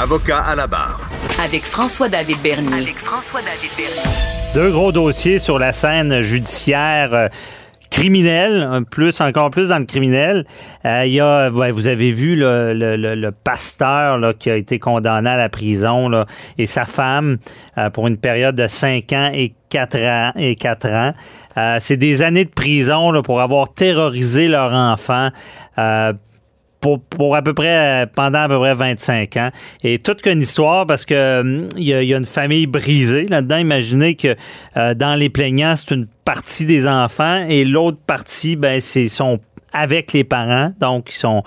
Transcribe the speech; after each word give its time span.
Avocat 0.00 0.40
à 0.40 0.54
la 0.56 0.66
barre. 0.66 1.08
Avec 1.42 1.62
François-David 1.62 2.38
Bernier. 2.42 2.82
Avec 2.82 2.96
François-David 2.98 3.70
Bernier. 3.76 4.54
Deux 4.54 4.70
gros 4.70 4.92
dossiers 4.92 5.38
sur 5.38 5.58
la 5.58 5.72
scène 5.72 6.20
judiciaire. 6.20 7.14
euh, 7.14 7.28
criminelle, 7.88 8.82
plus 8.90 9.20
encore 9.22 9.50
plus 9.50 9.68
dans 9.68 9.78
le 9.78 9.86
criminel. 9.86 10.44
Euh, 10.84 11.04
Il 11.06 11.12
y 11.12 11.20
a, 11.20 11.48
ouais, 11.50 11.70
vous 11.70 11.88
avez 11.88 12.10
vu 12.10 12.36
le, 12.36 12.74
le- 12.74 12.96
le- 12.96 13.14
le 13.14 13.32
pasteur 13.32 14.18
là, 14.18 14.34
qui 14.34 14.50
a 14.50 14.56
été 14.56 14.78
condamné 14.78 15.30
à 15.30 15.36
la 15.38 15.48
prison 15.48 16.08
là, 16.10 16.26
et 16.58 16.66
sa 16.66 16.84
femme 16.84 17.38
euh, 17.78 17.88
pour 17.88 18.06
une 18.06 18.18
période 18.18 18.54
de 18.54 18.66
5 18.66 19.12
ans 19.14 19.30
et 19.32 19.54
4 19.70 19.96
ans. 19.98 20.32
Et 20.36 20.56
quatre 20.56 20.88
ans. 20.88 21.14
Euh, 21.56 21.76
C'est 21.80 21.96
des 21.96 22.22
années 22.22 22.44
de 22.44 22.50
prison 22.50 23.12
là, 23.12 23.22
pour 23.22 23.40
avoir 23.40 23.72
terrorisé 23.72 24.48
leur 24.48 24.72
enfant. 24.74 25.30
Pour, 26.86 27.36
à 27.36 27.42
peu 27.42 27.54
près 27.54 28.04
euh, 28.04 28.06
pendant 28.06 28.40
à 28.40 28.48
peu 28.48 28.58
près 28.58 28.74
25 28.74 29.36
ans. 29.36 29.50
Et 29.82 29.98
toute 29.98 30.22
qu'une 30.22 30.40
histoire 30.40 30.86
parce 30.86 31.04
que 31.04 31.40
hum, 31.40 31.68
il 31.76 31.84
y, 31.84 31.94
a, 31.94 32.02
il 32.02 32.12
une 32.12 32.24
famille 32.24 32.66
brisée 32.66 33.26
là-dedans. 33.26 33.58
Imaginez 33.58 34.14
que 34.14 34.36
euh, 34.76 34.94
dans 34.94 35.14
les 35.14 35.28
plaignants, 35.30 35.74
c'est 35.76 35.94
une 35.94 36.06
partie 36.24 36.64
des 36.64 36.86
enfants 36.86 37.44
et 37.48 37.64
l'autre 37.64 37.98
partie, 38.06 38.56
ben, 38.56 38.80
c'est 38.80 39.08
sont 39.08 39.40
avec 39.72 40.12
les 40.12 40.24
parents. 40.24 40.72
Donc, 40.80 41.08
ils 41.10 41.18
sont 41.18 41.42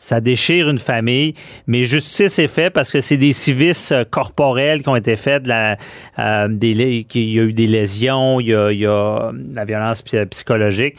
ça 0.00 0.22
déchire 0.22 0.70
une 0.70 0.78
famille, 0.78 1.34
mais 1.66 1.84
justice 1.84 2.38
est 2.38 2.48
faite 2.48 2.72
parce 2.72 2.90
que 2.90 3.00
c'est 3.02 3.18
des 3.18 3.34
civistes 3.34 3.92
euh, 3.92 4.04
corporels 4.08 4.82
qui 4.82 4.88
ont 4.88 4.96
été 4.96 5.14
faits, 5.14 5.42
des, 5.42 7.04
qu'il 7.06 7.30
y 7.30 7.38
a 7.38 7.42
eu 7.42 7.52
des 7.52 7.66
lésions, 7.66 8.40
il 8.40 8.46
y 8.48 8.54
a, 8.54 8.72
il 8.72 8.78
y 8.78 8.86
a 8.86 8.90
euh, 8.90 9.32
la 9.52 9.66
violence 9.66 10.00
psy- 10.00 10.24
psychologique. 10.30 10.96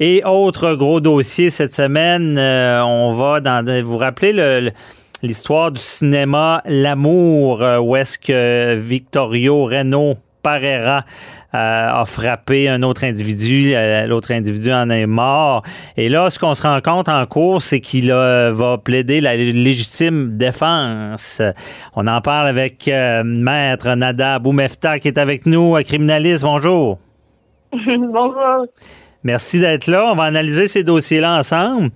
Et 0.00 0.22
autre 0.24 0.74
gros 0.74 1.00
dossier 1.00 1.50
cette 1.50 1.72
semaine, 1.72 2.36
euh, 2.36 2.82
on 2.84 3.12
va 3.14 3.40
dans. 3.40 3.64
Vous 3.84 3.98
le- 3.98 4.70
l'histoire 5.22 5.70
du 5.70 5.80
cinéma 5.80 6.62
L'amour, 6.66 7.62
euh, 7.62 7.78
où 7.78 7.94
est-ce 7.94 8.18
que 8.18 8.74
Victorio 8.74 9.64
Reno 9.66 10.14
Parera 10.42 11.04
euh, 11.54 11.90
a 11.92 12.04
frappé 12.06 12.68
un 12.68 12.82
autre 12.82 13.04
individu, 13.04 13.72
l'autre 14.08 14.32
individu 14.32 14.72
en 14.72 14.90
est 14.90 15.06
mort. 15.06 15.62
Et 15.96 16.08
là, 16.08 16.28
ce 16.28 16.38
qu'on 16.40 16.52
se 16.54 16.62
rend 16.62 16.80
compte 16.82 17.08
en 17.08 17.24
cours, 17.24 17.62
c'est 17.62 17.80
qu'il 17.80 18.10
va 18.10 18.76
plaider 18.76 19.20
la 19.20 19.36
légitime 19.36 20.36
défense. 20.36 21.40
On 21.94 22.06
en 22.08 22.20
parle 22.20 22.48
avec 22.48 22.90
Maître 23.24 23.94
Nada 23.94 24.38
Boumefta 24.40 24.98
qui 24.98 25.08
est 25.08 25.16
avec 25.18 25.46
nous, 25.46 25.76
criminaliste. 25.84 26.42
Bonjour. 26.42 26.98
Bonjour. 27.72 28.66
Merci 29.24 29.58
d'être 29.60 29.86
là. 29.86 30.04
On 30.12 30.14
va 30.14 30.24
analyser 30.24 30.68
ces 30.68 30.84
dossiers-là 30.84 31.38
ensemble. 31.38 31.90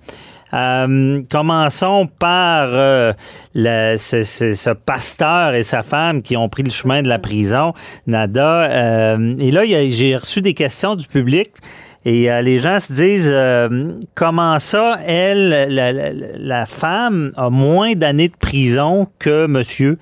Euh, 0.51 1.19
commençons 1.29 2.07
par 2.17 2.69
euh, 2.71 3.13
le- 3.53 3.97
ce, 3.97 4.23
ce- 4.23 4.55
ce 4.55 4.71
pasteur 4.71 5.53
et 5.53 5.61
sa 5.61 5.83
femme 5.83 6.23
qui 6.23 6.35
ont 6.35 6.49
pris 6.49 6.63
le 6.63 6.71
chemin 6.71 7.03
de 7.03 7.07
la 7.07 7.19
prison, 7.19 7.73
Nada. 8.07 8.63
Euh, 8.63 9.35
et 9.37 9.51
là, 9.51 9.61
j'ai 9.65 10.15
reçu 10.15 10.41
des 10.41 10.55
questions 10.55 10.95
du 10.95 11.05
public. 11.07 11.49
Et 12.03 12.31
euh, 12.31 12.41
les 12.41 12.57
gens 12.57 12.79
se 12.79 12.93
disent 12.93 13.29
euh, 13.31 13.91
comment 14.15 14.57
ça, 14.57 14.97
elle, 15.05 15.49
la, 15.69 15.91
la- 15.91 16.13
la 16.13 16.65
femme, 16.65 17.31
a 17.37 17.51
moins 17.51 17.93
d'années 17.93 18.29
de 18.29 18.37
prison 18.39 19.07
que 19.19 19.45
monsieur? 19.45 19.99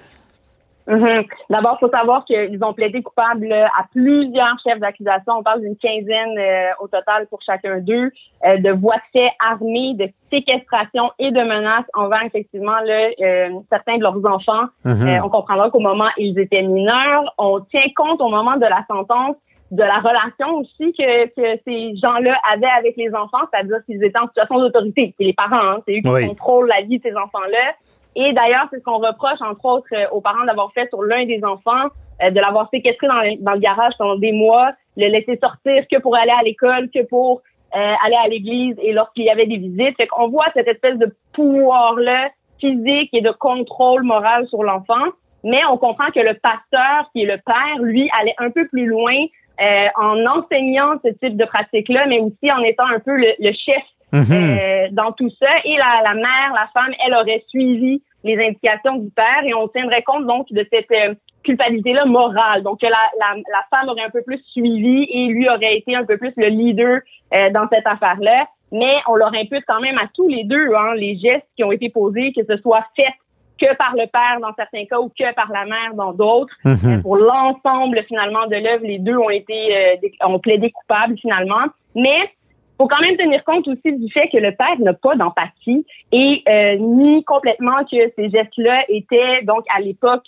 Mhm. 0.87 1.23
D'abord, 1.49 1.77
il 1.77 1.85
faut 1.85 1.91
savoir 1.91 2.23
qu'ils 2.25 2.63
ont 2.63 2.73
plaidé 2.73 3.01
coupable 3.03 3.51
à 3.51 3.85
plusieurs 3.93 4.57
chefs 4.65 4.79
d'accusation. 4.79 5.33
On 5.39 5.43
parle 5.43 5.61
d'une 5.61 5.75
quinzaine 5.75 6.37
euh, 6.37 6.71
au 6.79 6.87
total 6.87 7.27
pour 7.27 7.41
chacun 7.41 7.79
d'eux, 7.79 8.11
euh, 8.45 8.57
de 8.57 8.71
voies 8.71 8.95
de 8.95 9.19
fait 9.19 9.29
armées, 9.45 9.95
de 9.95 10.07
séquestration 10.31 11.11
et 11.19 11.31
de 11.31 11.39
menaces 11.41 11.85
envers 11.93 12.23
effectivement 12.23 12.79
là, 12.85 13.09
euh, 13.21 13.49
certains 13.69 13.97
de 13.97 14.03
leurs 14.03 14.25
enfants. 14.25 14.67
Mhm. 14.85 15.07
Euh, 15.07 15.19
on 15.23 15.29
comprendra 15.29 15.69
qu'au 15.69 15.79
moment 15.79 16.09
ils 16.17 16.39
étaient 16.39 16.61
mineurs, 16.61 17.33
on 17.37 17.59
tient 17.61 17.89
compte 17.95 18.21
au 18.21 18.29
moment 18.29 18.55
de 18.55 18.65
la 18.65 18.85
sentence 18.87 19.35
de 19.71 19.83
la 19.83 19.97
relation 19.97 20.59
aussi 20.59 20.93
que, 20.93 21.25
que 21.27 21.59
ces 21.65 21.97
gens-là 21.97 22.37
avaient 22.53 22.71
avec 22.79 22.95
les 22.95 23.13
enfants, 23.13 23.45
c'est-à-dire 23.51 23.79
qu'ils 23.85 24.01
étaient 24.01 24.17
en 24.19 24.27
situation 24.27 24.59
d'autorité. 24.59 25.13
C'est 25.17 25.25
les 25.25 25.33
parents, 25.33 25.57
hein, 25.57 25.79
c'est 25.85 25.97
eux 25.97 26.01
qui 26.01 26.09
Oui. 26.09 26.27
contrôlent 26.29 26.69
la 26.69 26.81
vie 26.83 26.99
de 26.99 27.03
ces 27.03 27.13
enfants-là. 27.15 27.73
Et 28.19 28.33
d'ailleurs, 28.33 28.65
c'est 28.71 28.79
ce 28.79 28.83
qu'on 28.83 28.97
reproche, 28.97 29.39
entre 29.41 29.63
autres, 29.63 29.87
euh, 29.93 30.07
aux 30.11 30.21
parents 30.21 30.43
d'avoir 30.45 30.71
fait 30.73 30.89
sur 30.89 31.03
l'un 31.03 31.25
des 31.25 31.43
enfants, 31.43 31.89
euh, 32.23 32.31
de 32.31 32.39
l'avoir 32.39 32.67
séquestré 32.71 33.07
dans 33.07 33.21
le, 33.21 33.43
dans 33.43 33.53
le 33.53 33.59
garage 33.59 33.93
pendant 33.99 34.17
des 34.17 34.31
mois, 34.31 34.71
le 34.97 35.07
laisser 35.07 35.37
sortir 35.39 35.85
que 35.91 35.99
pour 35.99 36.15
aller 36.15 36.31
à 36.31 36.43
l'école, 36.43 36.89
que 36.89 37.05
pour 37.05 37.43
euh, 37.75 37.93
aller 38.03 38.15
à 38.15 38.27
l'église 38.27 38.75
et 38.81 38.91
lorsqu'il 38.91 39.25
y 39.25 39.29
avait 39.29 39.45
des 39.45 39.57
visites. 39.57 39.95
Fait 39.97 40.07
qu'on 40.07 40.29
voit 40.29 40.47
cette 40.55 40.67
espèce 40.67 40.97
de 40.97 41.15
pouvoir-là 41.33 42.29
physique 42.59 43.11
et 43.13 43.21
de 43.21 43.31
contrôle 43.31 44.01
moral 44.01 44.47
sur 44.47 44.63
l'enfant. 44.63 45.05
Mais 45.43 45.61
on 45.71 45.77
comprend 45.77 46.07
que 46.07 46.19
le 46.19 46.33
pasteur, 46.33 47.11
qui 47.13 47.21
est 47.21 47.27
le 47.27 47.37
père, 47.45 47.81
lui, 47.81 48.09
allait 48.19 48.33
un 48.39 48.49
peu 48.49 48.67
plus 48.67 48.87
loin 48.87 49.15
euh, 49.61 49.87
en 49.95 50.25
enseignant 50.25 50.95
ce 51.05 51.09
type 51.09 51.37
de 51.37 51.45
pratique-là, 51.45 52.07
mais 52.07 52.19
aussi 52.19 52.51
en 52.51 52.63
étant 52.63 52.87
un 52.87 52.99
peu 52.99 53.15
le, 53.15 53.27
le 53.37 53.51
chef 53.51 53.83
Mhm. 54.11 54.21
euh, 54.31 54.87
dans 54.91 55.11
tout 55.11 55.29
ça. 55.39 55.49
Et 55.65 55.75
la, 55.75 56.01
la 56.03 56.13
mère, 56.13 56.53
la 56.53 56.67
femme, 56.73 56.93
elle 57.05 57.13
aurait 57.13 57.43
suivi 57.49 58.01
les 58.23 58.37
indications 58.37 58.95
du 58.97 59.09
père 59.11 59.43
et 59.45 59.53
on 59.53 59.67
tiendrait 59.67 60.03
compte 60.03 60.25
donc 60.25 60.47
de 60.51 60.65
cette 60.71 60.91
euh, 60.91 61.13
culpabilité-là 61.43 62.05
morale. 62.05 62.63
Donc 62.63 62.81
que 62.81 62.87
la, 62.87 62.97
la, 63.19 63.35
la 63.35 63.63
femme 63.69 63.89
aurait 63.89 64.03
un 64.03 64.09
peu 64.09 64.21
plus 64.23 64.41
suivi 64.51 65.07
et 65.11 65.27
lui 65.27 65.49
aurait 65.49 65.77
été 65.77 65.95
un 65.95 66.05
peu 66.05 66.17
plus 66.17 66.33
le 66.37 66.47
leader 66.47 66.99
euh, 67.33 67.49
dans 67.51 67.67
cette 67.71 67.85
affaire-là. 67.87 68.47
Mais 68.71 68.95
on 69.07 69.15
leur 69.15 69.33
impute 69.33 69.63
quand 69.67 69.79
même 69.79 69.97
à 69.97 70.07
tous 70.13 70.27
les 70.27 70.43
deux 70.43 70.73
hein, 70.75 70.93
les 70.95 71.17
gestes 71.17 71.47
qui 71.55 71.63
ont 71.63 71.71
été 71.71 71.89
posés, 71.89 72.33
que 72.33 72.43
ce 72.47 72.57
soit 72.61 72.83
fait 72.95 73.13
que 73.59 73.75
par 73.75 73.93
le 73.95 74.05
père 74.07 74.39
dans 74.41 74.53
certains 74.55 74.85
cas 74.85 74.99
ou 74.99 75.09
que 75.09 75.33
par 75.33 75.49
la 75.51 75.65
mère 75.65 75.93
dans 75.95 76.11
d'autres. 76.13 76.53
Mhm. 76.65 76.75
Euh, 76.85 77.01
Pour 77.01 77.17
l'ensemble 77.17 78.03
finalement 78.07 78.45
de 78.47 78.55
l'œuvre, 78.55 78.85
les 78.85 78.99
deux 78.99 79.17
ont 79.17 79.29
été 79.29 79.75
euh, 79.75 80.27
ont 80.27 80.39
plaidé 80.39 80.71
coupables 80.71 81.17
finalement. 81.17 81.65
Mais 81.95 82.29
faut 82.77 82.87
quand 82.87 83.01
même 83.01 83.17
tenir 83.17 83.43
compte 83.43 83.67
aussi 83.67 83.93
du 83.93 84.11
fait 84.11 84.29
que 84.29 84.37
le 84.37 84.51
père 84.51 84.79
n'a 84.79 84.93
pas 84.93 85.15
d'empathie 85.15 85.85
et 86.11 86.43
euh, 86.47 86.75
nie 86.77 87.23
complètement 87.23 87.83
que 87.91 87.97
ces 88.15 88.29
gestes-là 88.29 88.83
étaient 88.89 89.43
donc 89.43 89.65
à 89.75 89.81
l'époque 89.81 90.25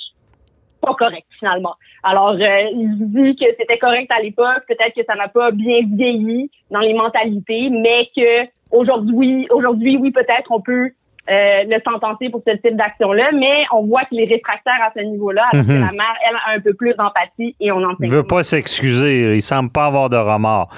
pas 0.81 0.93
corrects 0.93 1.25
finalement. 1.37 1.75
Alors 2.03 2.31
euh, 2.31 2.61
il 2.73 3.11
dit 3.11 3.35
que 3.35 3.45
c'était 3.57 3.77
correct 3.77 4.09
à 4.11 4.21
l'époque, 4.21 4.63
peut-être 4.67 4.95
que 4.95 5.03
ça 5.05 5.15
n'a 5.15 5.27
pas 5.27 5.51
bien 5.51 5.79
vieilli 5.91 6.49
dans 6.71 6.79
les 6.79 6.93
mentalités, 6.93 7.69
mais 7.69 8.09
que 8.15 8.47
aujourd'hui, 8.71 9.47
aujourd'hui 9.51 9.97
oui 9.97 10.11
peut-être 10.11 10.51
on 10.51 10.61
peut 10.61 10.91
euh, 11.31 11.63
le 11.67 11.79
sentencer 11.85 12.29
pour 12.29 12.41
ce 12.47 12.53
type 12.57 12.75
d'action-là, 12.75 13.29
mais 13.33 13.63
on 13.75 13.85
voit 13.85 14.03
qu'il 14.05 14.19
est 14.21 14.25
réfractaire 14.25 14.79
à 14.85 14.91
ce 14.95 15.03
niveau-là, 15.03 15.43
alors 15.53 15.65
que 15.65 15.71
Mhm. 15.71 15.79
la 15.81 15.91
mère, 15.91 16.15
elle, 16.27 16.35
a 16.35 16.57
un 16.57 16.59
peu 16.59 16.73
plus 16.73 16.93
d'empathie 16.95 17.55
et 17.59 17.71
on 17.71 17.77
en 17.83 17.91
Il 17.99 18.07
tient 18.07 18.17
veut 18.17 18.23
pas 18.23 18.43
s'excuser. 18.43 19.35
Il 19.35 19.41
semble 19.41 19.69
pas 19.69 19.85
avoir 19.85 20.09
de 20.09 20.17
remords. 20.17 20.69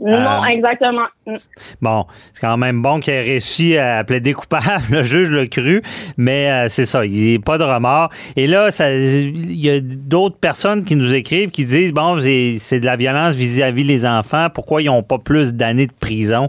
Non, 0.00 0.42
Euh, 0.42 0.46
exactement. 0.46 1.06
Mm. 1.26 1.34
Bon, 1.82 2.06
c'est 2.32 2.40
quand 2.40 2.56
même 2.56 2.80
bon 2.80 3.00
qu'il 3.00 3.12
ait 3.12 3.22
réussi 3.22 3.76
à 3.76 4.02
plaider 4.04 4.32
coupable. 4.32 4.64
Le 4.90 5.02
juge 5.02 5.30
l'a 5.30 5.46
cru, 5.46 5.82
mais 6.16 6.50
euh, 6.50 6.68
c'est 6.68 6.84
ça, 6.86 7.04
il 7.04 7.12
n'y 7.12 7.36
a 7.36 7.38
pas 7.40 7.58
de 7.58 7.64
remords. 7.64 8.08
Et 8.36 8.46
là, 8.46 8.68
il 8.80 9.60
y 9.64 9.70
a 9.70 9.80
d'autres 9.80 10.38
personnes 10.38 10.84
qui 10.84 10.96
nous 10.96 11.14
écrivent 11.14 11.50
qui 11.50 11.64
disent 11.64 11.92
bon, 11.92 12.18
c'est 12.18 12.80
de 12.80 12.84
la 12.86 12.96
violence 12.96 13.34
vis-à-vis 13.34 13.84
les 13.84 14.06
enfants. 14.06 14.48
Pourquoi 14.52 14.82
ils 14.82 14.86
n'ont 14.86 15.02
pas 15.02 15.18
plus 15.18 15.54
d'années 15.54 15.86
de 15.86 15.92
prison? 15.92 16.48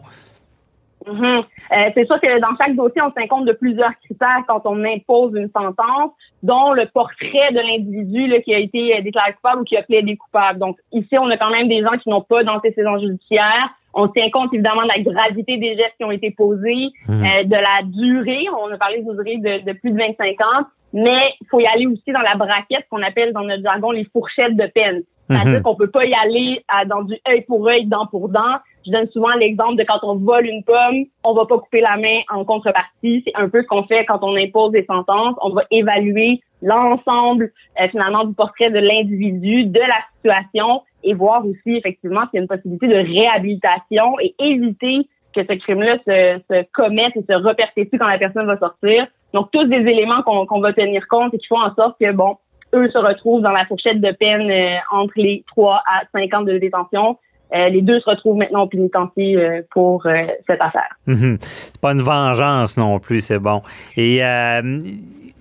Mhm. 1.11 1.23
Euh, 1.23 1.89
c'est 1.93 2.05
sûr 2.05 2.19
que 2.19 2.39
dans 2.39 2.55
chaque 2.57 2.75
dossier, 2.75 3.01
on 3.01 3.11
tient 3.11 3.27
compte 3.27 3.45
de 3.45 3.53
plusieurs 3.53 3.93
critères 4.03 4.43
quand 4.47 4.61
on 4.65 4.83
impose 4.83 5.33
une 5.35 5.49
sentence, 5.49 6.11
dont 6.43 6.73
le 6.73 6.85
portrait 6.87 7.51
de 7.51 7.59
l'individu 7.59 8.41
qui 8.43 8.53
a 8.53 8.59
été 8.59 8.97
euh, 8.97 9.01
déclaré 9.01 9.33
coupable 9.33 9.61
ou 9.61 9.63
qui 9.63 9.77
a 9.77 9.83
plaidé 9.83 10.15
coupable. 10.17 10.59
Donc 10.59 10.77
ici, 10.91 11.17
on 11.17 11.29
a 11.29 11.37
quand 11.37 11.49
même 11.49 11.67
des 11.67 11.81
gens 11.81 11.97
qui 12.01 12.09
n'ont 12.09 12.21
pas 12.21 12.43
d'antécédents 12.43 12.99
judiciaires. 12.99 13.69
On 13.93 14.07
tient 14.07 14.29
compte 14.29 14.53
évidemment 14.53 14.83
de 14.83 14.87
la 14.87 14.99
gravité 14.99 15.57
des 15.57 15.75
gestes 15.75 15.95
qui 15.97 16.05
ont 16.05 16.11
été 16.11 16.31
posés, 16.31 16.89
euh, 17.09 17.43
de 17.43 17.55
la 17.55 17.81
durée. 17.83 18.45
On 18.61 18.71
a 18.71 18.77
parlé 18.77 19.01
de 19.01 19.11
durée 19.11 19.37
de, 19.37 19.65
de 19.65 19.77
plus 19.79 19.91
de 19.91 19.97
25 19.97 20.39
ans, 20.41 20.65
mais 20.93 21.33
il 21.41 21.47
faut 21.49 21.59
y 21.59 21.65
aller 21.65 21.87
aussi 21.87 22.11
dans 22.11 22.21
la 22.21 22.35
braquette 22.35 22.85
qu'on 22.89 23.01
appelle 23.01 23.33
dans 23.33 23.43
notre 23.43 23.63
jargon 23.63 23.91
les 23.91 24.05
fourchettes 24.05 24.55
de 24.55 24.67
peine. 24.67 25.01
C'est-à-dire 25.29 25.57
Mhm. 25.57 25.61
qu'on 25.63 25.75
peut 25.75 25.89
pas 25.89 26.05
y 26.05 26.13
aller 26.13 26.63
à- 26.67 26.85
dans 26.85 27.03
du 27.03 27.15
œil 27.27 27.41
pour 27.47 27.67
œil, 27.67 27.85
dent 27.85 28.07
pour 28.07 28.29
dent. 28.29 28.57
Je 28.85 28.91
donne 28.91 29.07
souvent 29.09 29.33
l'exemple 29.35 29.75
de 29.75 29.83
quand 29.83 29.99
on 30.03 30.15
vole 30.15 30.47
une 30.47 30.63
pomme, 30.63 31.05
on 31.23 31.33
va 31.33 31.45
pas 31.45 31.57
couper 31.59 31.81
la 31.81 31.97
main 31.97 32.21
en 32.33 32.43
contrepartie. 32.45 33.21
C'est 33.25 33.35
un 33.35 33.49
peu 33.49 33.61
ce 33.61 33.67
qu'on 33.67 33.83
fait 33.83 34.05
quand 34.05 34.23
on 34.23 34.35
impose 34.35 34.71
des 34.71 34.85
sentences. 34.85 35.35
On 35.41 35.49
va 35.51 35.63
évaluer 35.69 36.41
l'ensemble 36.61 37.51
euh, 37.79 37.87
finalement 37.89 38.23
du 38.25 38.33
portrait 38.33 38.71
de 38.71 38.79
l'individu, 38.79 39.65
de 39.65 39.79
la 39.79 39.99
situation 40.15 40.81
et 41.03 41.13
voir 41.13 41.45
aussi 41.45 41.77
effectivement 41.77 42.21
s'il 42.29 42.35
y 42.35 42.37
a 42.39 42.41
une 42.41 42.47
possibilité 42.47 42.87
de 42.87 42.95
réhabilitation 42.95 44.19
et 44.21 44.33
éviter 44.39 45.07
que 45.35 45.41
ce 45.43 45.53
crime-là 45.59 45.97
se, 46.07 46.39
se 46.49 46.65
commette 46.73 47.15
et 47.15 47.21
se 47.21 47.33
reperpétue 47.33 47.97
quand 47.99 48.07
la 48.07 48.17
personne 48.17 48.47
va 48.47 48.57
sortir. 48.57 49.05
Donc 49.33 49.51
tous 49.51 49.65
des 49.65 49.77
éléments 49.77 50.23
qu'on 50.23 50.45
qu'on 50.47 50.59
va 50.59 50.73
tenir 50.73 51.07
compte 51.07 51.33
et 51.33 51.37
qui 51.37 51.47
font 51.47 51.61
en 51.61 51.73
sorte 51.75 51.97
que 51.99 52.11
bon, 52.11 52.37
eux 52.73 52.89
se 52.89 52.97
retrouvent 52.97 53.41
dans 53.41 53.51
la 53.51 53.65
fourchette 53.65 54.01
de 54.01 54.11
peine 54.11 54.49
euh, 54.49 54.77
entre 54.91 55.13
les 55.17 55.43
3 55.47 55.81
à 55.85 56.01
5 56.13 56.33
ans 56.33 56.41
de 56.41 56.57
détention. 56.57 57.17
Euh, 57.53 57.69
les 57.69 57.81
deux 57.81 57.99
se 57.99 58.09
retrouvent 58.09 58.37
maintenant 58.37 58.63
au 58.63 58.67
pénitencier 58.67 59.35
euh, 59.35 59.61
pour 59.71 60.05
euh, 60.05 60.11
cette 60.45 60.61
affaire. 60.61 60.89
Mhm. 61.07 61.37
C'est 61.39 61.81
pas 61.81 61.93
une 61.93 62.01
vengeance 62.01 62.77
non 62.77 62.99
plus, 62.99 63.21
c'est 63.21 63.39
bon. 63.39 63.63
Et 63.97 64.23
euh, 64.23 64.61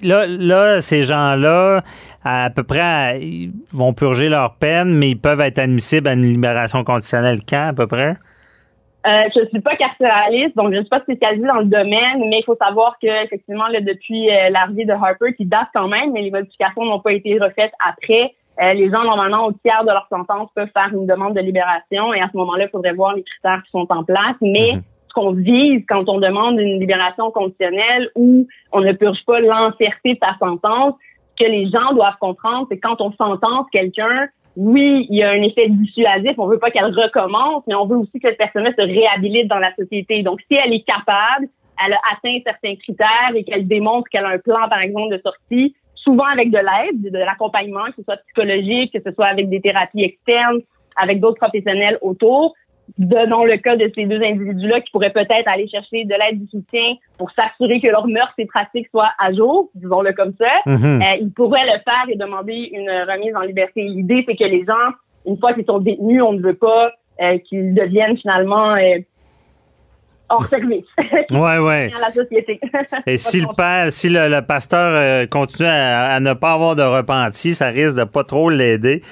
là, 0.03 0.25
là, 0.27 0.81
ces 0.81 1.03
gens-là, 1.03 1.83
à 2.25 2.49
peu 2.49 2.63
près, 2.63 3.21
ils 3.21 3.53
vont 3.75 3.93
purger 3.93 4.31
leur 4.31 4.55
peine, 4.55 4.95
mais 4.95 5.11
ils 5.11 5.21
peuvent 5.21 5.41
être 5.43 5.59
admissibles 5.59 6.09
à 6.09 6.15
une 6.15 6.25
libération 6.25 6.83
conditionnelle 6.83 7.41
quand, 7.47 7.69
à 7.69 7.73
peu 7.75 7.87
près? 7.87 8.15
Euh, 9.09 9.23
je 9.35 9.47
suis 9.49 9.61
pas 9.61 9.75
carcéraliste, 9.77 10.55
donc 10.55 10.71
je 10.73 10.77
ne 10.77 10.83
suis 10.83 10.91
pas 10.91 11.01
spécialisée 11.01 11.47
dans 11.47 11.61
le 11.61 11.65
domaine, 11.65 12.19
mais 12.29 12.41
il 12.41 12.45
faut 12.45 12.57
savoir 12.57 12.99
que 13.01 13.25
effectivement, 13.25 13.65
depuis 13.81 14.29
euh, 14.29 14.51
l'arrivée 14.51 14.85
de 14.85 14.93
Harper, 14.93 15.33
qui 15.35 15.47
date 15.47 15.69
quand 15.73 15.89
même, 15.89 16.13
mais 16.13 16.23
les 16.23 16.31
modifications 16.31 16.85
n'ont 16.85 17.01
pas 17.01 17.13
été 17.13 17.39
refaites 17.39 17.73
après, 17.89 18.35
euh, 18.61 18.73
les 18.75 18.91
gens, 18.91 19.05
normalement, 19.05 19.47
au 19.47 19.53
tiers 19.53 19.83
de 19.85 19.91
leur 19.91 20.07
sentence, 20.11 20.51
peuvent 20.55 20.69
faire 20.75 20.91
une 20.93 21.07
demande 21.07 21.35
de 21.35 21.41
libération 21.41 22.13
et 22.13 22.21
à 22.21 22.29
ce 22.31 22.37
moment-là, 22.37 22.65
il 22.65 22.71
faudrait 22.71 22.93
voir 22.93 23.15
les 23.15 23.23
critères 23.23 23.63
qui 23.65 23.71
sont 23.71 23.87
en 23.89 24.05
place. 24.05 24.37
Mais 24.43 24.73
mhm. 24.75 24.83
ce 25.09 25.15
qu'on 25.15 25.33
vise 25.33 25.85
quand 25.89 26.07
on 26.09 26.19
demande 26.19 26.59
une 26.61 26.79
libération 26.79 27.31
conditionnelle 27.31 28.11
où 28.15 28.47
on 28.73 28.81
ne 28.81 28.93
purge 28.93 29.25
pas 29.27 29.41
l'entièreté 29.41 30.15
de 30.15 30.19
sa 30.21 30.37
sentence, 30.39 30.95
ce 31.39 31.45
que 31.45 31.51
les 31.51 31.71
gens 31.71 31.95
doivent 31.95 32.19
comprendre, 32.21 32.67
c'est 32.71 32.79
quand 32.79 33.01
on 33.01 33.13
sentence 33.13 33.67
quelqu'un, 33.73 34.29
oui, 34.61 35.07
il 35.09 35.19
y 35.19 35.23
a 35.23 35.31
un 35.31 35.43
effet 35.43 35.69
dissuasif, 35.69 36.33
on 36.37 36.49
veut 36.49 36.59
pas 36.59 36.73
qu'elle 36.73 36.87
recommence, 36.87 37.63
mais 37.69 37.77
on 37.77 37.87
veut 37.87 37.97
aussi 37.97 38.19
que 38.19 38.29
cette 38.29 38.39
personne 38.39 38.67
se 38.67 38.83
réhabilite 38.83 39.47
dans 39.47 39.61
la 39.61 39.73
société. 39.77 40.25
Donc, 40.25 40.41
si 40.51 40.57
elle 40.57 40.73
est 40.73 40.85
capable, 40.85 41.47
elle 41.87 41.93
a 41.93 42.01
atteint 42.13 42.39
certains 42.45 42.75
critères 42.75 43.37
et 43.37 43.45
qu'elle 43.45 43.69
démontre 43.69 44.09
qu'elle 44.11 44.25
a 44.25 44.31
un 44.31 44.39
plan, 44.39 44.69
par 44.69 44.81
exemple, 44.81 45.15
de 45.15 45.23
sortie, 45.23 45.77
souvent 45.95 46.25
avec 46.25 46.51
de 46.51 46.59
l'aide, 46.59 47.13
de 47.13 47.19
l'accompagnement, 47.19 47.85
que 47.87 47.99
ce 47.99 48.03
soit 48.03 48.17
psychologique, 48.27 48.93
que 48.93 48.99
ce 49.01 49.15
soit 49.15 49.27
avec 49.27 49.49
des 49.49 49.61
thérapies 49.61 50.03
externes, 50.03 50.59
avec 50.97 51.21
d'autres 51.21 51.39
professionnels 51.39 51.97
autour. 52.03 52.57
Donnons 52.97 53.45
le 53.45 53.57
cas 53.59 53.77
de 53.77 53.91
ces 53.95 54.07
deux 54.07 54.23
individus-là 54.23 54.81
qui 54.81 54.91
pourraient 54.91 55.13
peut-être 55.13 55.47
aller 55.47 55.69
chercher 55.69 56.05
de 56.05 56.15
l'aide 56.15 56.41
du 56.41 56.49
soutien 56.49 56.95
pour 57.19 57.31
s'assurer 57.33 57.81
que 57.81 57.89
leurs 57.89 58.07
mœurs 58.07 58.33
et 58.39 58.47
pratiques 58.47 58.89
soient 58.91 59.11
à 59.19 59.33
jour, 59.33 59.71
disons-le 59.75 60.13
comme 60.13 60.33
ça. 60.39 60.51
Mm-hmm. 60.67 61.03
Euh, 61.03 61.19
ils 61.21 61.33
pourraient 61.33 61.67
le 61.67 61.81
faire 61.83 62.05
et 62.09 62.17
demander 62.17 62.71
une 62.73 62.91
remise 62.91 63.35
en 63.37 63.41
liberté. 63.41 63.83
L'idée, 63.83 64.25
c'est 64.27 64.37
que 64.37 64.45
les 64.45 64.65
gens, 64.65 64.95
une 65.27 65.39
fois 65.39 65.53
qu'ils 65.53 65.67
sont 65.67 65.79
détenus, 65.79 66.23
on 66.23 66.33
ne 66.33 66.41
veut 66.41 66.55
pas 66.57 66.93
euh, 67.21 67.39
qu'ils 67.39 67.75
deviennent 67.75 68.17
finalement 68.17 68.75
euh, 68.75 68.99
hors 70.29 70.47
service. 70.47 70.85
ouais, 71.33 71.59
ouais. 71.59 71.91
la 72.01 72.13
société. 72.13 72.61
Et 73.07 73.17
si 73.17 73.41
le 73.41 73.49
père, 73.57 73.91
si 73.91 74.09
le, 74.09 74.41
pasteur 74.41 74.93
euh, 74.95 75.27
continue 75.27 75.69
à, 75.69 76.19
ne 76.21 76.35
pas 76.35 76.53
avoir 76.53 76.77
de 76.77 76.83
repenti, 76.83 77.55
ça 77.55 77.69
risque 77.69 77.97
de 77.97 78.05
pas 78.05 78.25
trop 78.25 78.51
l'aider. 78.51 79.03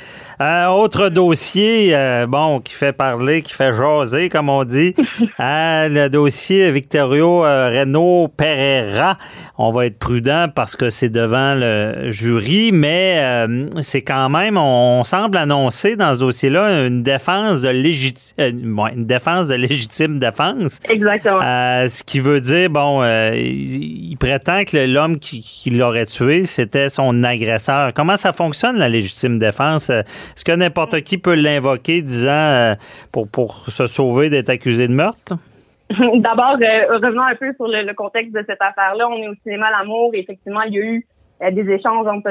Euh, 0.40 0.66
autre 0.66 1.08
dossier, 1.08 1.94
euh, 1.94 2.26
bon, 2.26 2.60
qui 2.60 2.74
fait 2.74 2.92
parler, 2.92 3.42
qui 3.42 3.54
fait 3.54 3.72
jaser, 3.72 4.28
comme 4.28 4.48
on 4.48 4.64
dit, 4.64 4.94
le 5.38 6.08
dossier 6.08 6.70
Victorio 6.70 7.40
Renault 7.40 8.28
Pereira. 8.36 9.18
On 9.58 9.72
va 9.72 9.86
être 9.86 9.98
prudent 9.98 10.46
parce 10.54 10.76
que 10.76 10.90
c'est 10.90 11.08
devant 11.08 11.54
le 11.54 12.10
jury, 12.10 12.70
mais 12.72 13.46
c'est 13.80 14.02
quand 14.02 14.28
même, 14.28 14.58
on, 14.58 15.04
semble 15.04 15.38
annoncer 15.38 15.96
dans 15.96 16.14
ce 16.14 16.20
dossier-là 16.20 16.86
une 16.86 17.02
défense 17.02 17.62
de 17.62 17.68
légitime, 17.68 18.80
une 18.94 19.06
défense 19.06 19.48
de 19.48 19.54
légitime 19.54 20.18
défense. 20.18 20.80
Exactement. 20.88 21.05
Euh, 21.06 21.88
ce 21.88 22.02
qui 22.02 22.20
veut 22.20 22.40
dire, 22.40 22.70
bon, 22.70 23.02
euh, 23.02 23.34
il, 23.34 24.16
prétend 24.18 24.64
que 24.64 24.92
l'homme 24.92 25.18
qui, 25.18 25.70
l'aurait 25.70 26.06
tué, 26.06 26.44
c'était 26.44 26.88
son 26.88 27.22
agresseur. 27.22 27.92
Comment 27.94 28.16
ça 28.16 28.32
fonctionne, 28.32 28.76
la 28.76 28.88
légitime 28.88 29.38
défense? 29.38 29.90
Est-ce 29.90 30.44
que 30.44 30.52
n'importe 30.52 31.00
qui 31.02 31.18
peut 31.18 31.34
l'invoquer 31.34 32.02
disant 32.02 32.30
euh, 32.30 32.74
pour, 33.12 33.30
pour 33.30 33.54
se 33.68 33.86
sauver 33.86 34.30
d'être 34.30 34.50
accusé 34.50 34.88
de 34.88 34.92
meurtre? 34.92 35.34
D'abord, 35.90 36.56
revenons 36.56 37.22
un 37.22 37.36
peu 37.36 37.52
sur 37.54 37.68
le, 37.68 37.92
contexte 37.94 38.32
de 38.32 38.42
cette 38.46 38.60
affaire-là. 38.60 39.08
On 39.08 39.22
est 39.22 39.28
au 39.28 39.34
cinéma 39.42 39.70
L'amour. 39.70 40.10
Effectivement, 40.14 40.62
il 40.62 40.74
y 40.74 40.78
a 40.78 40.82
eu 40.82 41.06
des 41.52 41.70
échanges 41.70 42.06
entre 42.06 42.30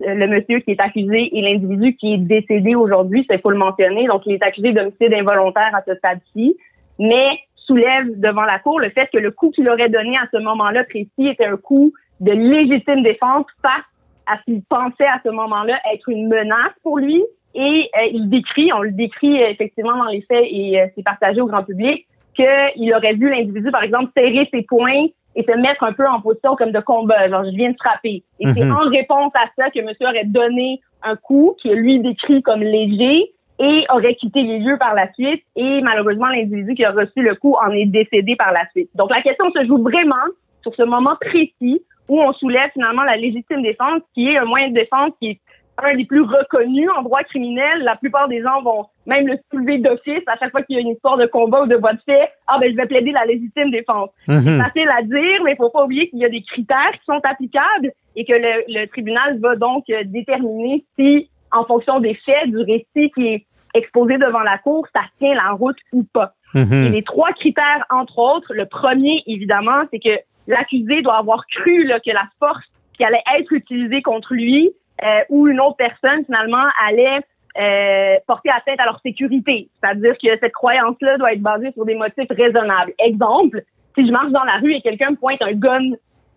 le 0.00 0.26
monsieur 0.28 0.60
qui 0.60 0.70
est 0.70 0.80
accusé 0.80 1.36
et 1.36 1.42
l'individu 1.42 1.96
qui 1.96 2.14
est 2.14 2.18
décédé 2.18 2.74
aujourd'hui, 2.74 3.26
c'est 3.28 3.42
faut 3.42 3.50
le 3.50 3.58
mentionner. 3.58 4.06
Donc, 4.06 4.22
il 4.24 4.34
est 4.34 4.42
accusé 4.42 4.72
d'homicide 4.72 5.12
involontaire 5.12 5.74
à 5.74 5.82
ce 5.86 5.94
stade-ci. 5.96 6.56
Mais 6.98 7.40
soulève 7.66 8.18
devant 8.20 8.42
la 8.42 8.58
Cour 8.58 8.80
le 8.80 8.90
fait 8.90 9.08
que 9.12 9.18
le 9.18 9.30
coup 9.30 9.50
qu'il 9.50 9.68
aurait 9.68 9.88
donné 9.88 10.16
à 10.16 10.28
ce 10.32 10.38
moment-là 10.38 10.84
précis 10.84 11.28
était 11.28 11.46
un 11.46 11.56
coup 11.56 11.92
de 12.20 12.32
légitime 12.32 13.02
défense 13.02 13.46
face 13.62 13.84
à 14.26 14.38
ce 14.38 14.44
qu'il 14.44 14.62
pensait 14.64 15.06
à 15.06 15.20
ce 15.24 15.30
moment-là 15.30 15.78
être 15.92 16.08
une 16.08 16.28
menace 16.28 16.72
pour 16.82 16.98
lui. 16.98 17.22
Et 17.54 17.90
euh, 17.96 18.06
il 18.12 18.28
décrit, 18.28 18.72
on 18.72 18.82
le 18.82 18.90
décrit 18.90 19.42
euh, 19.42 19.48
effectivement 19.48 19.96
dans 19.96 20.10
les 20.10 20.20
faits 20.22 20.44
et 20.50 20.80
euh, 20.80 20.86
c'est 20.94 21.02
partagé 21.02 21.40
au 21.40 21.46
grand 21.46 21.62
public, 21.62 22.06
qu'il 22.34 22.94
aurait 22.94 23.14
vu 23.14 23.30
l'individu, 23.30 23.70
par 23.70 23.82
exemple, 23.82 24.10
serrer 24.14 24.46
ses 24.52 24.62
poings 24.62 25.06
et 25.36 25.42
se 25.42 25.56
mettre 25.58 25.84
un 25.84 25.92
peu 25.92 26.06
en 26.06 26.20
position 26.20 26.54
comme 26.56 26.72
de 26.72 26.80
combat, 26.80 27.28
genre 27.28 27.44
je 27.44 27.56
viens 27.56 27.70
de 27.70 27.76
frapper. 27.76 28.24
Et 28.40 28.46
c'est 28.48 28.64
mhm. 28.64 28.76
en 28.76 28.88
réponse 28.90 29.32
à 29.34 29.46
ça 29.56 29.70
que 29.70 29.80
monsieur 29.80 30.06
aurait 30.06 30.24
donné 30.24 30.80
un 31.02 31.16
coup 31.16 31.56
qui 31.60 31.70
lui 31.70 32.00
décrit 32.00 32.42
comme 32.42 32.60
léger 32.60 33.32
et 33.58 33.84
aurait 33.90 34.14
quitté 34.14 34.42
les 34.42 34.58
lieux 34.58 34.76
par 34.78 34.94
la 34.94 35.12
suite. 35.12 35.42
Et 35.56 35.80
malheureusement, 35.80 36.26
l'individu 36.26 36.74
qui 36.74 36.84
a 36.84 36.90
reçu 36.90 37.22
le 37.22 37.34
coup 37.34 37.54
en 37.54 37.70
est 37.70 37.86
décédé 37.86 38.36
par 38.36 38.52
la 38.52 38.68
suite. 38.70 38.90
Donc 38.94 39.10
la 39.10 39.22
question 39.22 39.50
se 39.50 39.64
joue 39.66 39.82
vraiment 39.82 40.14
sur 40.62 40.74
ce 40.74 40.82
moment 40.82 41.16
précis 41.20 41.82
où 42.08 42.20
on 42.20 42.32
soulève 42.34 42.70
finalement 42.72 43.02
la 43.02 43.16
légitime 43.16 43.62
défense, 43.62 44.02
qui 44.14 44.28
est 44.28 44.38
un 44.38 44.44
moyen 44.44 44.68
de 44.68 44.74
défense 44.74 45.10
qui 45.20 45.30
est 45.30 45.40
un 45.78 45.94
des 45.94 46.06
plus 46.06 46.22
reconnus 46.22 46.88
en 46.96 47.02
droit 47.02 47.20
criminel. 47.20 47.82
La 47.82 47.96
plupart 47.96 48.28
des 48.28 48.40
gens 48.40 48.62
vont 48.62 48.86
même 49.06 49.26
le 49.26 49.36
soulever 49.50 49.78
d'office 49.78 50.22
à 50.26 50.36
chaque 50.38 50.50
fois 50.50 50.62
qu'il 50.62 50.76
y 50.76 50.78
a 50.78 50.82
une 50.82 50.90
histoire 50.90 51.18
de 51.18 51.26
combat 51.26 51.62
ou 51.62 51.66
de 51.66 51.76
voie 51.76 51.92
de 51.92 52.00
fait. 52.06 52.30
Ah 52.46 52.58
ben 52.58 52.70
je 52.70 52.76
vais 52.76 52.86
plaider 52.86 53.12
la 53.12 53.26
légitime 53.26 53.70
défense. 53.70 54.10
Mhm. 54.26 54.40
C'est 54.40 54.58
facile 54.58 54.88
à 54.96 55.02
dire, 55.02 55.42
mais 55.44 55.52
il 55.52 55.56
faut 55.56 55.70
pas 55.70 55.84
oublier 55.84 56.08
qu'il 56.08 56.20
y 56.20 56.24
a 56.24 56.28
des 56.28 56.42
critères 56.42 56.92
qui 56.92 57.04
sont 57.04 57.20
applicables 57.24 57.92
et 58.14 58.24
que 58.24 58.32
le, 58.32 58.64
le 58.68 58.86
tribunal 58.86 59.38
va 59.40 59.56
donc 59.56 59.84
déterminer 60.06 60.84
si 60.98 61.28
en 61.56 61.64
fonction 61.64 62.00
des 62.00 62.14
faits, 62.14 62.50
du 62.50 62.58
récit 62.58 63.10
qui 63.14 63.26
est 63.26 63.46
exposé 63.74 64.16
devant 64.18 64.40
la 64.40 64.58
cour, 64.58 64.86
ça 64.94 65.02
tient 65.18 65.34
la 65.34 65.52
route 65.52 65.76
ou 65.92 66.04
pas. 66.04 66.32
Mhm. 66.54 66.86
Et 66.86 66.88
les 66.88 67.02
trois 67.02 67.32
critères, 67.32 67.84
entre 67.90 68.18
autres, 68.18 68.54
le 68.54 68.66
premier, 68.66 69.22
évidemment, 69.26 69.82
c'est 69.90 69.98
que 69.98 70.18
l'accusé 70.46 71.02
doit 71.02 71.18
avoir 71.18 71.46
cru 71.46 71.90
que 72.04 72.12
la 72.12 72.24
force 72.38 72.64
qui 72.96 73.04
allait 73.04 73.22
être 73.38 73.52
utilisée 73.52 74.02
contre 74.02 74.34
lui 74.34 74.70
euh, 75.02 75.20
ou 75.28 75.48
une 75.48 75.60
autre 75.60 75.76
personne, 75.76 76.24
finalement, 76.24 76.64
allait 76.88 77.20
euh, 77.58 78.18
porter 78.26 78.50
atteinte 78.50 78.80
à 78.80 78.84
leur 78.84 79.00
sécurité. 79.00 79.68
C'est-à-dire 79.74 80.14
que 80.22 80.38
cette 80.40 80.52
croyance-là 80.52 81.18
doit 81.18 81.32
être 81.32 81.42
basée 81.42 81.72
sur 81.72 81.84
des 81.84 81.94
motifs 81.94 82.28
raisonnables. 82.30 82.92
Exemple, 82.98 83.62
si 83.94 84.06
je 84.06 84.12
marche 84.12 84.30
dans 84.30 84.44
la 84.44 84.56
rue 84.58 84.74
et 84.74 84.80
quelqu'un 84.80 85.10
me 85.10 85.16
pointe 85.16 85.42
un 85.42 85.52
gun 85.52 85.92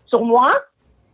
sur 0.06 0.24
moi, 0.24 0.52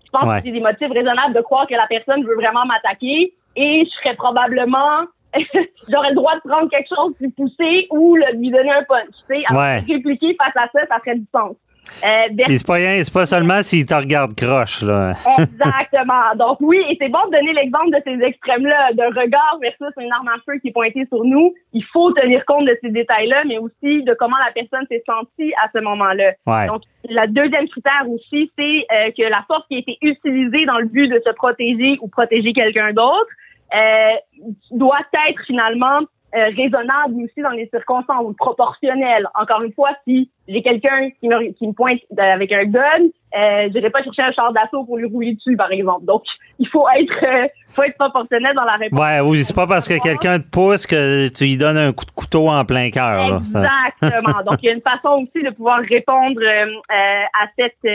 je 0.05 0.11
pense 0.11 0.23
que 0.23 0.45
c'est 0.45 0.53
des 0.53 0.61
motifs 0.61 0.91
raisonnables 0.91 1.35
de 1.35 1.41
croire 1.41 1.67
que 1.67 1.75
la 1.75 1.87
personne 1.89 2.25
veut 2.25 2.37
vraiment 2.37 2.65
m'attaquer 2.65 3.35
et 3.57 3.85
je 3.85 3.91
serais 4.03 4.15
probablement 4.15 5.07
j'aurais 5.91 6.11
le 6.11 6.15
droit 6.15 6.35
de 6.37 6.49
prendre 6.49 6.71
quelque 6.71 6.89
chose, 6.89 7.15
de 7.21 7.29
pousser 7.29 7.87
ou 7.91 8.17
de 8.17 8.39
lui 8.39 8.51
donner 8.51 8.73
un 8.73 8.85
punch. 8.85 9.15
Tu 9.29 9.37
sais, 9.37 9.55
ouais. 9.55 9.81
répliquer 9.81 10.37
face 10.37 10.57
à 10.57 10.69
ça, 10.73 10.87
ça 10.89 10.99
ferait 11.01 11.17
du 11.17 11.27
sens. 11.35 11.57
Euh, 12.05 12.45
c'est 12.49 12.67
pas 12.67 12.75
rien, 12.75 13.03
c'est 13.05 13.13
pas 13.13 13.27
seulement 13.27 13.63
s'il 13.63 13.87
te 13.87 13.95
regarde 13.95 14.35
croche, 14.35 14.83
là. 14.83 15.13
Exactement. 15.39 16.35
Donc 16.37 16.59
oui, 16.61 16.79
et 16.91 16.97
c'est 17.01 17.09
bon 17.09 17.21
de 17.27 17.37
donner 17.39 17.53
l'exemple 17.53 17.91
de 17.91 18.03
ces 18.05 18.27
extrêmes-là, 18.27 18.93
d'un 18.95 19.09
regard 19.11 19.59
versus 19.63 19.95
une 20.01 20.11
arme 20.11 20.27
à 20.27 20.37
feu 20.45 20.59
qui 20.61 20.69
est 20.69 20.73
pointée 20.73 21.07
sur 21.07 21.25
nous. 21.25 21.55
Il 21.73 21.85
faut 21.93 22.11
tenir 22.13 22.45
compte 22.45 22.67
de 22.67 22.77
ces 22.83 22.91
détails-là, 22.91 23.45
mais 23.47 23.59
aussi 23.59 24.03
de 24.03 24.15
comment 24.15 24.37
la 24.45 24.53
personne 24.53 24.85
s'est 24.91 25.05
sentie 25.07 25.55
à 25.63 25.69
ce 25.73 25.79
moment-là. 25.81 26.33
Donc, 26.67 26.83
la 27.09 27.29
deuxième 27.29 27.69
critère 27.69 28.05
aussi, 28.09 28.51
c'est 28.59 28.87
euh, 28.91 29.11
que 29.17 29.23
la 29.23 29.45
force 29.47 29.65
qui 29.69 29.77
a 29.77 29.79
été 29.79 29.97
utilisée 30.03 30.67
dans 30.67 30.79
le 30.79 30.87
but 30.87 31.09
de 31.09 31.23
se 31.25 31.31
protéger 31.35 31.99
ou 32.01 32.09
protéger 32.09 32.53
quelqu'un 32.53 32.93
d'autre 32.93 33.31
doit 34.71 35.01
être 35.29 35.43
finalement 35.47 36.01
euh, 36.35 36.51
raisonnable 36.57 37.23
aussi 37.25 37.41
dans 37.41 37.51
les 37.51 37.69
circonstances, 37.69 38.35
proportionnel. 38.37 39.27
Encore 39.41 39.63
une 39.63 39.73
fois, 39.73 39.91
si 40.07 40.31
j'ai 40.49 40.61
quelqu'un 40.61 41.09
qui 41.19 41.29
me, 41.29 41.53
qui 41.53 41.67
me 41.67 41.73
pointe 41.73 42.01
avec 42.19 42.53
un 42.53 42.65
gun, 42.65 42.83
euh, 43.37 43.69
je 43.73 43.81
vais 43.81 43.91
pas 43.91 44.03
chercher 44.03 44.23
un 44.23 44.33
char 44.33 44.53
d'assaut 44.53 44.85
pour 44.85 44.99
lui 44.99 45.07
rouler 45.07 45.35
dessus, 45.35 45.57
par 45.57 45.71
exemple. 45.71 46.05
Donc, 46.05 46.25
il 46.59 46.69
faut 46.69 46.87
être, 46.91 47.25
euh, 47.25 47.47
faut 47.69 47.85
être 47.85 47.97
proportionnel 47.97 48.55
dans 48.55 48.65
la 48.65 48.75
réponse. 48.75 48.99
Ouais, 48.99 49.21
oui, 49.21 49.39
c'est 49.39 49.55
pas 49.55 49.67
parce 49.67 49.89
que 49.89 50.03
quelqu'un 50.03 50.41
te 50.41 50.51
pousse 50.51 50.87
que 50.87 51.29
tu 51.29 51.45
lui 51.45 51.57
donnes 51.57 51.79
un 51.79 51.93
coup 51.93 52.05
de 52.05 52.11
couteau 52.11 52.49
en 52.49 52.65
plein 52.65 52.91
cœur. 52.91 53.37
Exactement. 53.37 54.43
Donc, 54.47 54.59
il 54.63 54.67
y 54.67 54.69
a 54.69 54.73
une 54.73 54.83
façon 54.83 55.23
aussi 55.23 55.43
de 55.45 55.51
pouvoir 55.51 55.79
répondre 55.89 56.41
euh, 56.43 57.25
à 57.41 57.47
cette 57.57 57.87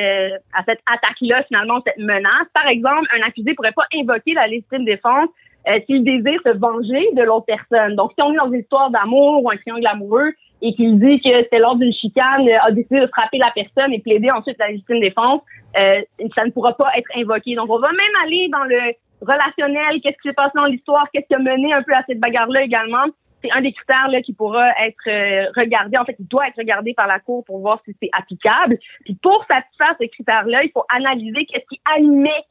à 0.54 0.64
cette 0.66 0.82
attaque-là, 0.88 1.44
finalement, 1.48 1.80
cette 1.86 1.98
menace. 2.00 2.48
Par 2.54 2.68
exemple, 2.68 3.08
un 3.16 3.28
accusé 3.28 3.54
pourrait 3.54 3.74
pas 3.74 3.86
invoquer 3.94 4.34
la 4.34 4.48
légitime 4.48 4.86
défense 4.86 5.30
euh, 5.68 5.80
s'il 5.86 6.04
désire 6.04 6.40
se 6.44 6.58
venger 6.58 7.08
de 7.14 7.24
l'autre 7.24 7.46
personne. 7.46 7.96
Donc, 7.96 8.12
si 8.16 8.22
on 8.24 8.34
est 8.34 8.38
dans 8.38 8.52
une 8.52 8.62
histoire 8.62 8.90
d'amour 8.90 9.44
ou 9.44 9.50
un 9.50 9.58
triangle 9.58 9.86
amoureux 9.88 10.32
et 10.62 10.74
qu'il 10.74 11.00
dit 11.00 11.20
que 11.22 11.30
c'est 11.52 11.60
lors 11.60 11.76
d'une 11.76 11.94
chicane, 11.94 12.48
euh, 12.48 12.58
a 12.62 12.72
décidé 12.72 13.00
de 13.00 13.08
frapper 13.08 13.38
la 13.38 13.52
personne 13.54 13.94
et 13.94 14.00
plaider 14.00 14.32
ensuite 14.32 14.58
la 14.60 14.70
légitime 14.70 15.00
défense, 15.00 15.42
euh, 15.78 16.02
ça 16.36 16.46
ne 16.46 16.52
pourra 16.52 16.74
pas 16.74 16.90
être 16.98 17.10
invoqué. 17.16 17.56
Donc, 17.56 17.70
on 17.70 17.80
va 17.80 17.90
même 17.90 18.24
aller 18.26 18.50
dans 18.52 18.64
le 18.64 18.94
relationnel, 19.22 20.02
qu'est-ce 20.02 20.18
qui 20.22 20.30
s'est 20.30 20.34
passé 20.34 20.52
dans 20.56 20.66
l'histoire, 20.66 21.08
qu'est-ce 21.14 21.28
qui 21.28 21.36
a 21.36 21.40
mené 21.40 21.74
un 21.74 21.84
peu 21.84 21.94
à 21.94 22.04
cette 22.08 22.20
bagarre-là 22.20 22.64
également. 22.64 23.06
c'est 23.44 23.52
un 23.52 23.62
des 23.62 23.72
critères 23.72 24.08
là, 24.10 24.22
qui 24.22 24.34
pourra 24.34 24.70
être 24.84 25.08
euh, 25.08 25.52
regardé, 25.56 25.98
en 25.98 26.06
fait, 26.06 26.16
il 26.20 26.28
doit 26.28 26.48
être 26.48 26.58
regardé 26.58 26.94
par 26.94 27.08
la 27.08 27.20
Cour 27.20 27.44
pour 27.46 27.60
voir 27.60 27.80
si 27.86 27.96
c'est 28.02 28.10
applicable. 28.14 28.78
Puis 29.06 29.16
pour 29.22 29.46
satisfaire 29.48 29.96
ce 30.00 30.08
critère-là, 30.08 30.64
il 30.64 30.72
faut 30.72 30.84
analyser 30.90 31.46
qu'est-ce 31.46 31.68
qui 31.68 31.82
animait 31.96 32.44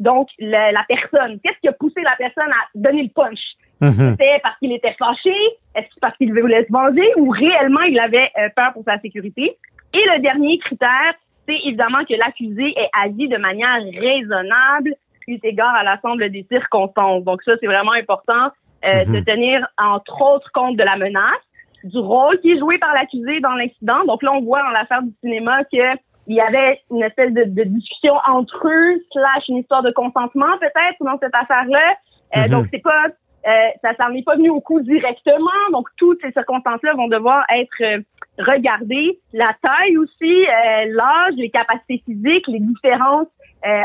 donc 0.00 0.28
la, 0.38 0.72
la 0.72 0.84
personne. 0.88 1.38
Qu'est-ce 1.42 1.58
qui 1.60 1.68
a 1.68 1.72
poussé 1.72 2.00
la 2.02 2.16
personne 2.16 2.50
à 2.50 2.68
donner 2.74 3.02
le 3.02 3.08
punch? 3.08 3.40
Mhm. 3.80 3.90
C'était 3.90 4.40
parce 4.42 4.58
qu'il 4.58 4.72
était 4.72 4.94
fâché? 4.98 5.34
Est-ce 5.74 5.86
que 5.94 6.00
parce 6.00 6.16
qu'il 6.16 6.32
voulait 6.32 6.64
se 6.64 6.72
venger? 6.72 7.12
Ou 7.16 7.30
réellement 7.30 7.82
il 7.82 7.98
avait 7.98 8.30
euh, 8.38 8.48
peur 8.54 8.72
pour 8.72 8.84
sa 8.84 8.98
sécurité? 9.00 9.56
Et 9.94 10.04
le 10.14 10.20
dernier 10.20 10.58
critère, 10.58 11.14
c'est 11.46 11.58
évidemment 11.64 12.04
que 12.04 12.14
l'accusé 12.14 12.74
ait 12.76 12.88
agi 12.92 13.28
de 13.28 13.36
manière 13.36 13.80
raisonnable 14.00 14.94
eu 15.28 15.38
égard 15.42 15.74
à 15.74 15.84
l'ensemble 15.84 16.30
des 16.30 16.46
circonstances. 16.50 17.24
Donc 17.24 17.42
ça, 17.42 17.52
c'est 17.60 17.66
vraiment 17.66 17.92
important 17.92 18.50
euh, 18.84 19.04
de 19.04 19.18
mhm. 19.18 19.24
tenir 19.24 19.66
entre 19.78 20.22
autres 20.22 20.50
compte 20.52 20.76
de 20.76 20.82
la 20.82 20.96
menace, 20.96 21.42
du 21.84 21.98
rôle 21.98 22.38
qui 22.40 22.52
est 22.52 22.58
joué 22.58 22.78
par 22.78 22.94
l'accusé 22.94 23.40
dans 23.40 23.54
l'incident. 23.54 24.04
Donc 24.06 24.22
là, 24.22 24.32
on 24.32 24.42
voit 24.42 24.62
dans 24.62 24.70
l'affaire 24.70 25.02
du 25.02 25.12
cinéma 25.20 25.64
que 25.64 25.96
il 26.26 26.36
y 26.36 26.40
avait 26.40 26.80
une 26.90 27.02
espèce 27.02 27.32
de, 27.32 27.44
de, 27.44 27.64
discussion 27.64 28.14
entre 28.28 28.68
eux, 28.68 29.02
slash 29.12 29.48
une 29.48 29.58
histoire 29.58 29.82
de 29.82 29.92
consentement 29.92 30.58
peut-être 30.60 30.96
dans 31.00 31.18
cette 31.18 31.34
affaire-là. 31.34 31.94
Euh, 32.36 32.42
mhm. 32.42 32.50
Donc 32.50 32.66
c'est 32.72 32.82
pas, 32.82 33.06
euh, 33.46 33.68
ça 33.82 33.94
s'en 33.96 34.12
est 34.12 34.24
pas 34.24 34.36
venu 34.36 34.50
au 34.50 34.60
coup 34.60 34.80
directement. 34.80 35.50
Donc 35.72 35.88
toutes 35.96 36.20
ces 36.22 36.32
circonstances-là 36.32 36.94
vont 36.94 37.08
devoir 37.08 37.44
être 37.54 37.82
euh, 37.82 38.00
regardées. 38.38 39.20
La 39.32 39.54
taille 39.62 39.96
aussi, 39.98 40.44
l'âge, 40.88 41.34
les 41.36 41.50
capacités 41.50 42.02
physiques, 42.04 42.46
les 42.48 42.60
différences 42.60 43.28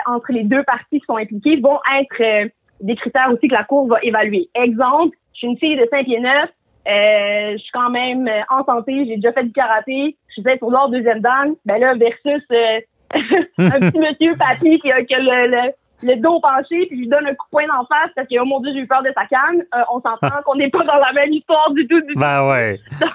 entre 0.06 0.32
les 0.32 0.44
deux 0.44 0.62
parties 0.64 1.00
qui 1.00 1.06
sont 1.08 1.18
impliquées 1.18 1.58
vont 1.58 1.80
être 2.00 2.52
des 2.82 2.96
critères 2.96 3.32
aussi 3.32 3.48
que 3.48 3.54
la 3.54 3.64
cour 3.64 3.88
va 3.88 3.98
évaluer. 4.04 4.50
Exemple, 4.54 5.16
je 5.34 5.40
suis 5.40 5.48
une 5.48 5.58
fille 5.58 5.78
de 5.78 5.88
5 5.90 6.06
pieds 6.06 6.20
9, 6.20 6.50
euh, 6.88 7.52
je 7.54 7.58
suis 7.58 7.72
quand 7.72 7.90
même 7.92 8.28
euh, 8.28 8.42
en 8.50 8.66
santé, 8.66 9.06
j'ai 9.06 9.16
déjà 9.18 9.32
fait 9.34 9.44
du 9.44 9.52
karaté, 9.52 10.18
je 10.36 10.42
suis 10.42 10.58
pour 10.58 10.72
l'ordre 10.72 10.96
deuxième 10.96 11.20
dan, 11.20 11.56
ben 11.66 11.80
là, 11.80 11.94
versus 11.96 12.44
euh, 12.52 12.80
un 13.58 13.80
petit 13.80 14.00
monsieur 14.00 14.36
papy 14.38 14.80
qui 14.80 14.92
a, 14.92 15.04
qui 15.04 15.14
a 15.14 15.20
le, 15.20 15.72
le, 16.04 16.16
dos 16.18 16.40
penché, 16.40 16.86
puis 16.88 16.92
je 16.92 17.02
lui 17.02 17.08
donne 17.08 17.26
un 17.26 17.36
coup 17.36 17.46
de 17.48 17.52
poing 17.52 17.68
d'en 17.68 17.86
face 17.86 18.12
parce 18.16 18.28
que, 18.28 18.36
oh 18.40 18.46
mon 18.46 18.62
Dieu, 18.62 18.72
j'ai 18.74 18.82
eu 18.82 18.88
peur 18.88 19.04
de 19.04 19.12
sa 19.16 19.26
canne. 19.26 19.62
Euh, 19.76 19.84
on 19.94 20.02
s'entend 20.02 20.42
qu'on 20.46 20.56
n'est 20.56 20.70
pas 20.70 20.84
dans 20.84 20.96
la 20.96 21.12
même 21.14 21.32
histoire 21.32 21.72
du 21.72 21.86
tout, 21.88 22.02
du 22.02 22.16
ben 22.16 22.48
ouais. 22.50 22.80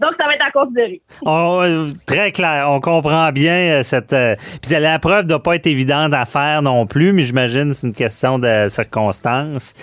Donc, 0.00 0.12
ça 0.18 0.24
va 0.24 0.34
être 0.34 0.46
à 0.46 0.50
considérer. 0.50 1.02
On, 1.26 1.86
très 2.06 2.32
clair. 2.32 2.68
On 2.70 2.80
comprend 2.80 3.30
bien 3.32 3.82
cette. 3.82 4.16
puis 4.62 4.80
la 4.80 4.98
preuve 4.98 5.24
ne 5.24 5.28
doit 5.28 5.42
pas 5.42 5.56
être 5.56 5.66
évidente 5.66 6.14
à 6.14 6.24
faire 6.24 6.62
non 6.62 6.86
plus, 6.86 7.12
mais 7.12 7.22
j'imagine 7.22 7.68
que 7.68 7.74
c'est 7.74 7.86
une 7.86 7.94
question 7.94 8.38
de 8.38 8.68
circonstances. 8.68 9.74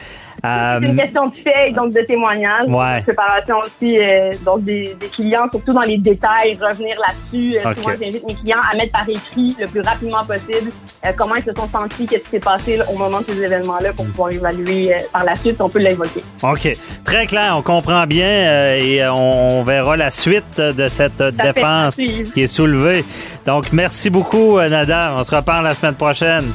C'est 0.43 0.85
une 0.85 0.99
euh, 0.99 1.03
question 1.03 1.27
de 1.27 1.35
fait 1.35 1.71
donc 1.73 1.93
de 1.93 2.01
témoignage. 2.01 2.67
Ouais. 2.67 3.01
Préparation 3.01 3.57
aussi 3.59 3.97
euh, 3.99 4.33
donc 4.45 4.63
des, 4.63 4.95
des, 4.99 5.07
clients, 5.07 5.47
surtout 5.51 5.73
dans 5.73 5.81
les 5.81 5.97
détails, 5.97 6.57
revenir 6.61 6.95
là-dessus. 6.99 7.57
Euh, 7.57 7.73
souvent, 7.73 7.95
j'invite 7.99 8.25
mes 8.25 8.35
clients 8.35 8.59
à 8.71 8.75
mettre 8.75 8.91
par 8.91 9.09
écrit 9.09 9.55
le 9.59 9.67
plus 9.67 9.81
rapidement 9.81 10.23
possible 10.25 10.71
comment 11.17 11.35
ils 11.35 11.43
se 11.43 11.53
sont 11.53 11.69
sentis, 11.71 12.05
qu'est-ce 12.05 12.23
qui 12.23 12.29
s'est 12.31 12.39
passé 12.39 12.79
au 12.93 12.97
moment 12.97 13.19
de 13.19 13.25
ces 13.25 13.41
événements-là 13.41 13.93
pour 13.93 14.05
pouvoir 14.07 14.31
évaluer 14.31 14.93
par 15.11 15.23
la 15.23 15.35
suite. 15.35 15.59
On 15.59 15.69
peut 15.69 15.79
l'évoquer. 15.79 16.23
OK. 16.43 16.77
Très 17.03 17.25
clair. 17.25 17.55
On 17.57 17.61
comprend 17.61 18.05
bien 18.05 18.75
et 18.75 19.07
on, 19.07 19.63
verra 19.63 19.97
la 19.97 20.11
suite 20.11 20.59
de 20.59 20.87
cette 20.87 21.23
défense 21.23 21.95
qui 21.95 22.41
est 22.41 22.47
soulevée. 22.47 23.03
Donc, 23.45 23.71
merci 23.71 24.09
beaucoup, 24.09 24.59
Nada. 24.59 25.13
On 25.17 25.23
se 25.23 25.35
reparle 25.35 25.63
la 25.63 25.73
semaine 25.73 25.95
prochaine. 25.95 26.51